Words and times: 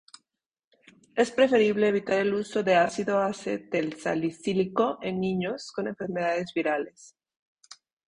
Es 1.23 1.29
preferible 1.39 1.89
evitar 1.89 2.17
el 2.17 2.33
uso 2.33 2.63
de 2.63 2.73
ácido 2.73 3.21
acetilsalicílico 3.21 4.97
en 5.03 5.21
niños 5.21 5.71
con 5.71 5.87
enfermedades 5.89 6.53
virales. 6.55 7.15